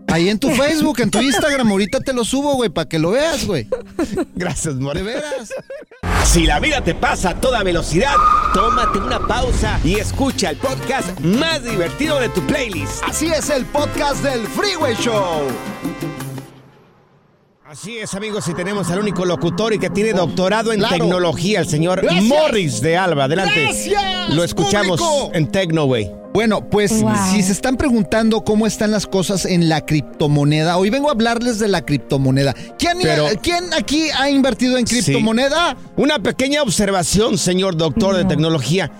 Ahí 0.07 0.29
en 0.29 0.37
tu 0.37 0.49
Facebook, 0.51 0.99
en 0.99 1.09
tu 1.09 1.19
Instagram, 1.21 1.69
ahorita 1.71 1.99
te 1.99 2.13
lo 2.13 2.23
subo, 2.23 2.53
güey, 2.55 2.69
para 2.69 2.87
que 2.87 2.99
lo 2.99 3.11
veas, 3.11 3.45
güey. 3.47 3.67
Gracias, 4.35 4.75
De 4.77 4.81
Morris. 4.83 5.03
veras. 5.03 5.49
Si 6.25 6.45
la 6.45 6.59
vida 6.59 6.83
te 6.83 6.93
pasa 6.95 7.31
a 7.31 7.41
toda 7.41 7.63
velocidad, 7.63 8.15
tómate 8.53 8.99
una 8.99 9.19
pausa 9.27 9.79
y 9.83 9.95
escucha 9.95 10.51
el 10.51 10.57
podcast 10.57 11.19
más 11.19 11.63
divertido 11.63 12.19
de 12.19 12.29
tu 12.29 12.41
playlist. 12.45 13.03
Así 13.03 13.27
es 13.27 13.49
el 13.49 13.65
podcast 13.65 14.23
del 14.23 14.45
Freeway 14.47 14.95
Show. 14.95 15.47
Así 17.73 17.97
es, 17.97 18.13
amigos, 18.13 18.47
y 18.47 18.53
tenemos 18.53 18.91
al 18.91 18.99
único 18.99 19.25
locutor 19.25 19.73
y 19.73 19.79
que 19.79 19.89
tiene 19.89 20.13
doctorado 20.13 20.71
en 20.73 20.77
Claro. 20.77 20.93
tecnología, 20.95 21.59
el 21.59 21.67
señor 21.67 22.01
Gracias. 22.03 22.23
Morris 22.25 22.81
de 22.81 22.97
Alba. 22.97 23.23
Adelante. 23.23 23.63
Gracias, 23.63 24.29
Lo 24.29 24.43
escuchamos 24.43 25.01
público. 25.01 25.31
en 25.33 25.47
Technoway. 25.51 26.11
Bueno, 26.35 26.69
pues 26.69 27.01
Wow. 27.01 27.11
si 27.31 27.41
se 27.41 27.51
están 27.51 27.75
preguntando 27.77 28.43
cómo 28.43 28.67
están 28.67 28.91
las 28.91 29.07
cosas 29.07 29.45
en 29.45 29.69
la 29.69 29.81
criptomoneda, 29.87 30.77
hoy 30.77 30.91
vengo 30.91 31.09
a 31.09 31.13
hablarles 31.13 31.57
de 31.57 31.67
la 31.67 31.83
criptomoneda. 31.83 32.53
¿Quién, 32.77 32.99
Pero- 33.01 33.25
¿quién 33.41 33.73
aquí 33.73 34.07
ha 34.15 34.29
invertido 34.29 34.77
en 34.77 34.85
Sí. 34.85 35.01
criptomoneda? 35.01 35.75
Una 35.97 36.19
pequeña 36.19 36.61
observación, 36.61 37.39
señor 37.39 37.75
doctor 37.75 38.15
de 38.17 38.21
No. 38.23 38.29
tecnología. 38.29 38.91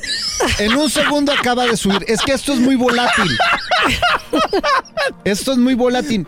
En 0.59 0.75
un 0.75 0.89
segundo 0.89 1.31
acaba 1.31 1.65
de 1.65 1.77
subir. 1.77 2.03
Es 2.07 2.21
que 2.21 2.33
esto 2.33 2.53
es 2.53 2.59
muy 2.59 2.75
volátil. 2.75 3.29
Esto 5.25 5.51
es 5.51 5.57
muy 5.57 5.75
volátil. 5.75 6.27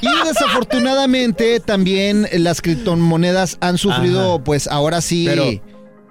Y 0.00 0.08
desafortunadamente 0.26 1.60
también 1.60 2.26
las 2.32 2.60
criptomonedas 2.62 3.58
han 3.60 3.78
sufrido, 3.78 4.34
Ajá. 4.36 4.44
pues 4.44 4.66
ahora 4.68 5.00
sí, 5.00 5.24
Pero- 5.28 5.44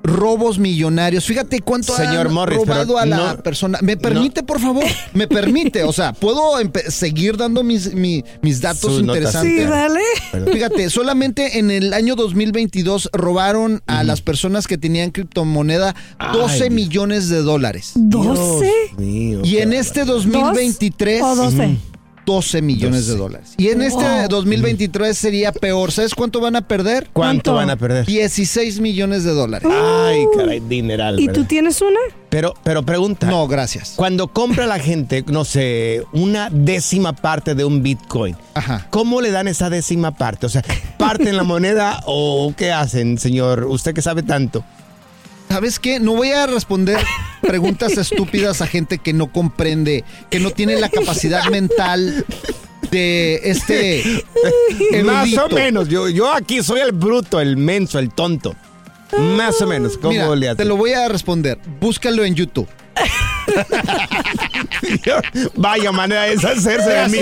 robos 0.04 0.58
millonarios. 0.60 1.26
Fíjate 1.26 1.60
cuánto 1.62 1.96
Señor 1.96 2.28
han 2.28 2.34
Morris, 2.34 2.58
robado 2.60 2.98
a 2.98 3.06
la 3.06 3.18
no- 3.34 3.44
persona. 3.44 3.80
¿Me 3.82 3.98
permite, 3.98 4.44
por 4.44 4.60
favor? 4.60 4.84
¿Me 5.14 5.28
permite? 5.28 5.84
O 5.84 5.94
sea, 5.94 6.14
¿puedo 6.14 6.42
seguir 6.88 7.38
dando 7.38 7.64
mis, 7.64 7.94
mi- 7.94 8.24
mis 8.42 8.62
datos 8.62 8.94
Sus 8.94 9.04
notas. 9.04 9.18
interesantes? 9.34 9.64
Sí, 9.64 9.70
dale. 9.70 10.52
Fíjate, 10.52 10.90
solamente 10.90 11.60
en 11.60 11.72
el 11.72 11.94
año 11.94 12.16
2022 12.16 13.10
robaron 13.14 13.82
a 13.88 14.04
las 14.04 14.22
personas 14.22 14.68
que 14.68 14.78
tenían 14.78 15.12
criptomoneda 15.12 15.96
12 16.34 16.54
Ay, 16.54 16.60
Dios. 16.60 16.72
millones 16.72 17.30
de 17.30 17.42
dólares. 17.42 17.92
¿12? 17.96 18.60
Dios 18.62 19.00
mío, 19.00 19.42
Y 19.44 19.58
en 19.58 19.74
este 19.74 20.06
¿Dos 20.06 20.26
2023, 20.26 21.22
o 21.22 21.36
12? 21.36 21.78
12 22.30 22.62
millones 22.62 23.08
de 23.08 23.14
12. 23.14 23.18
dólares. 23.18 23.54
Y 23.58 23.70
en 23.70 23.82
este 23.82 24.04
Wow. 24.04 24.28
2023 24.30 25.18
sería 25.18 25.52
peor. 25.52 25.92
¿Sabes 25.92 26.14
cuánto 26.14 26.40
van 26.40 26.56
a 26.56 26.62
perder? 26.62 27.10
¿Cuánto 27.12 27.52
¿Cuánto? 27.52 27.54
van 27.56 27.70
a 27.72 27.76
perder? 27.76 28.06
16 28.06 28.80
millones 28.80 29.24
de 29.24 29.32
dólares. 29.32 29.68
Ay, 29.72 30.26
caray, 30.38 30.60
dineral. 30.60 31.20
¿Y 31.20 31.26
¿verdad? 31.26 31.42
tú 31.42 31.48
tienes 31.48 31.82
una? 31.82 32.00
Pero, 32.30 32.54
pero 32.64 32.84
pregunta. 32.84 33.26
No, 33.26 33.48
gracias. 33.48 33.94
Cuando 33.96 34.28
compra 34.28 34.68
la 34.68 34.78
gente, 34.78 35.26
no 35.28 35.44
sé, 35.44 36.04
una 36.14 36.50
décima 36.52 37.14
parte 37.14 37.56
de 37.56 37.66
un 37.66 37.82
Bitcoin, 37.82 38.36
Ajá. 38.54 38.86
¿cómo 38.92 39.22
le 39.22 39.32
dan 39.32 39.48
esa 39.48 39.72
décima 39.72 40.12
parte? 40.12 40.46
O 40.46 40.50
sea, 40.50 40.64
¿parten 41.00 41.36
la 41.36 41.44
moneda 41.44 42.04
o 42.06 42.54
qué 42.56 42.72
hacen, 42.72 43.18
señor? 43.18 43.64
Usted 43.66 43.96
que 43.96 44.04
sabe 44.04 44.22
tanto. 44.22 44.64
¿Sabes 45.50 45.80
qué? 45.80 46.00
No 46.00 46.14
voy 46.14 46.30
a 46.30 46.46
responder 46.46 47.00
preguntas 47.42 47.92
estúpidas 47.98 48.62
a 48.62 48.68
gente 48.68 49.00
que 49.00 49.14
no 49.14 49.32
comprende, 49.32 50.04
que 50.30 50.40
no 50.40 50.52
tiene 50.52 50.80
la 50.80 50.90
capacidad 50.90 51.50
mental 51.50 52.24
de 52.92 53.42
este 53.44 54.24
Más 55.04 55.36
o 55.38 55.50
menos. 55.50 55.90
Yo, 55.90 56.08
yo 56.08 56.32
aquí 56.32 56.62
soy 56.62 56.82
el 56.82 56.92
bruto, 56.92 57.42
el 57.42 57.58
menso, 57.58 57.98
el 57.98 58.12
tonto. 58.12 58.56
Más 59.18 59.60
o 59.62 59.68
menos. 59.68 59.98
¿Cómo 59.98 60.12
Mira, 60.12 60.36
le 60.36 60.56
te 60.56 60.66
lo 60.66 60.78
voy 60.78 60.94
a 60.94 61.08
responder. 61.08 61.58
Búscalo 61.80 62.24
en 62.24 62.36
YouTube. 62.36 62.68
Vaya 65.56 65.92
manera 65.92 66.24
de 66.24 66.36
deshacerse 66.36 66.90
de 66.90 67.10
mí. 67.10 67.18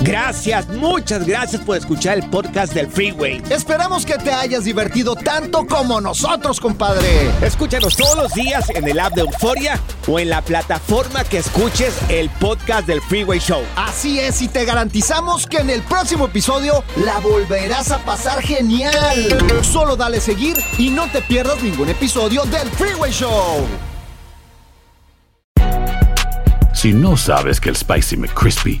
Gracias, 0.00 0.68
muchas 0.68 1.26
gracias 1.26 1.62
por 1.62 1.76
escuchar 1.76 2.18
el 2.18 2.30
podcast 2.30 2.72
del 2.72 2.88
Freeway. 2.88 3.42
Esperamos 3.50 4.06
que 4.06 4.14
te 4.14 4.32
hayas 4.32 4.64
divertido 4.64 5.16
tanto 5.16 5.66
como 5.66 6.00
nosotros, 6.00 6.60
compadre. 6.60 7.30
Escúchanos 7.42 7.96
todos 7.96 8.16
los 8.16 8.32
días 8.32 8.70
en 8.70 8.86
el 8.88 9.00
app 9.00 9.14
de 9.14 9.22
Euforia 9.22 9.78
o 10.06 10.20
en 10.20 10.30
la 10.30 10.40
plataforma 10.42 11.24
que 11.24 11.38
escuches 11.38 11.94
el 12.08 12.30
podcast 12.30 12.86
del 12.86 13.02
Freeway 13.02 13.40
Show. 13.40 13.62
Así 13.76 14.20
es, 14.20 14.40
y 14.40 14.48
te 14.48 14.64
garantizamos 14.64 15.46
que 15.46 15.58
en 15.58 15.70
el 15.70 15.82
próximo 15.82 16.26
episodio 16.26 16.84
la 17.04 17.18
volverás 17.18 17.90
a 17.90 17.98
pasar 17.98 18.40
genial. 18.40 18.92
Solo 19.62 19.96
dale 19.96 20.20
seguir 20.20 20.56
y 20.78 20.90
no 20.90 21.08
te 21.10 21.22
pierdas 21.22 21.60
ningún 21.62 21.88
episodio 21.88 22.44
del 22.44 22.68
Freeway 22.70 23.10
Show. 23.10 23.66
Si 26.72 26.92
no 26.92 27.16
sabes 27.16 27.60
que 27.60 27.70
el 27.70 27.76
Spicy 27.76 28.16
McCrispy 28.16 28.80